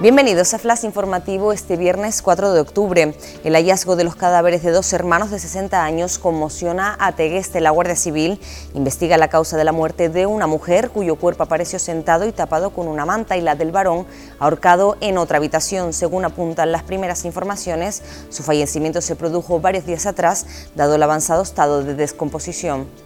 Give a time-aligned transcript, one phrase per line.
[0.00, 3.14] Bienvenidos a Flash Informativo este viernes 4 de octubre.
[3.44, 7.60] El hallazgo de los cadáveres de dos hermanos de 60 años conmociona a Tegueste.
[7.60, 8.40] La Guardia Civil
[8.74, 12.70] investiga la causa de la muerte de una mujer cuyo cuerpo apareció sentado y tapado
[12.70, 14.04] con una manta y la del varón
[14.40, 15.92] ahorcado en otra habitación.
[15.92, 21.42] Según apuntan las primeras informaciones, su fallecimiento se produjo varios días atrás, dado el avanzado
[21.42, 23.03] estado de descomposición.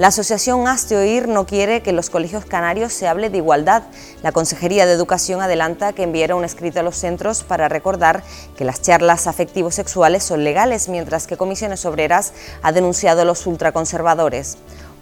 [0.00, 3.82] La asociación Hazte Oír no quiere que en los colegios canarios se hable de igualdad.
[4.22, 8.22] La Consejería de Educación adelanta que enviará un escrito a los centros para recordar
[8.56, 12.32] que las charlas afectivos sexuales son legales, mientras que Comisiones Obreras
[12.62, 14.56] ha denunciado a los ultraconservadores.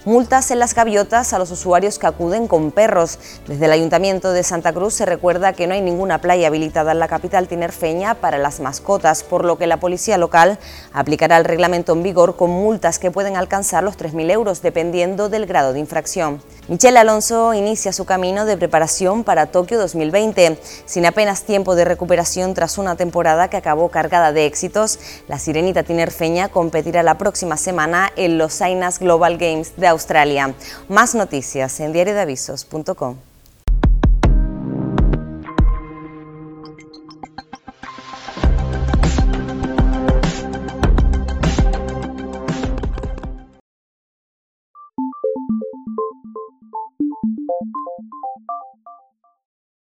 [0.09, 3.19] Multas en las gaviotas a los usuarios que acuden con perros.
[3.47, 6.99] Desde el Ayuntamiento de Santa Cruz se recuerda que no hay ninguna playa habilitada en
[6.99, 10.59] la capital tinerfeña para las mascotas, por lo que la policía local
[10.95, 15.45] aplicará el reglamento en vigor con multas que pueden alcanzar los 3.000 euros dependiendo del
[15.45, 16.41] grado de infracción.
[16.69, 20.59] Michelle Alonso inicia su camino de preparación para Tokio 2020.
[20.87, 25.82] Sin apenas tiempo de recuperación tras una temporada que acabó cargada de éxitos, la sirenita
[25.82, 30.54] tinerfeña competirá la próxima semana en los Sainas Global Games de Australia.
[30.88, 33.27] Más noticias en diariodeavisos.com.